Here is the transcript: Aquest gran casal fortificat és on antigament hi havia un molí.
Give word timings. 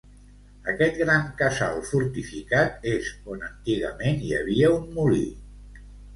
Aquest 0.71 0.95
gran 1.01 1.27
casal 1.41 1.77
fortificat 1.89 2.89
és 2.93 3.11
on 3.35 3.45
antigament 3.51 4.27
hi 4.31 4.35
havia 4.41 4.75
un 4.81 4.91
molí. 4.99 5.25